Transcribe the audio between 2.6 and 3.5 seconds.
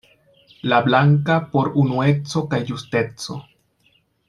justeco.